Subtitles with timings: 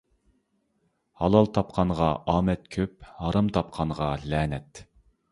[1.23, 4.83] ھالال تاپقانغا ئامەت كۆپ، ھارام تاپقانغا لەنەت.